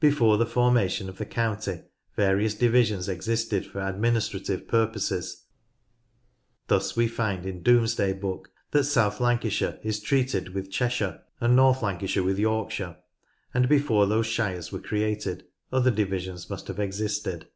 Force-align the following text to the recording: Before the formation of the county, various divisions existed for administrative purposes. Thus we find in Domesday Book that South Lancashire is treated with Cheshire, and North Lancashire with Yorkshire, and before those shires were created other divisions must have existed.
Before 0.00 0.38
the 0.38 0.46
formation 0.46 1.10
of 1.10 1.18
the 1.18 1.26
county, 1.26 1.82
various 2.16 2.54
divisions 2.54 3.06
existed 3.06 3.66
for 3.66 3.86
administrative 3.86 4.66
purposes. 4.66 5.44
Thus 6.68 6.96
we 6.96 7.06
find 7.06 7.44
in 7.44 7.62
Domesday 7.62 8.14
Book 8.14 8.48
that 8.70 8.84
South 8.84 9.20
Lancashire 9.20 9.78
is 9.84 10.00
treated 10.00 10.54
with 10.54 10.70
Cheshire, 10.70 11.20
and 11.38 11.54
North 11.54 11.82
Lancashire 11.82 12.22
with 12.24 12.38
Yorkshire, 12.38 12.96
and 13.52 13.68
before 13.68 14.06
those 14.06 14.26
shires 14.26 14.72
were 14.72 14.80
created 14.80 15.44
other 15.70 15.90
divisions 15.90 16.48
must 16.48 16.68
have 16.68 16.80
existed. 16.80 17.48